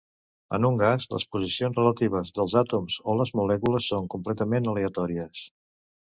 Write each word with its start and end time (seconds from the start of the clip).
En 0.57 0.63
un 0.67 0.77
gas 0.81 1.03
les 1.15 1.25
posicions 1.33 1.75
relatives 1.79 2.31
dels 2.39 2.55
àtoms 2.61 2.95
o 3.13 3.15
les 3.19 3.33
molècules 3.41 3.91
són 3.93 4.09
completament 4.15 4.71
aleatòries. 4.73 5.43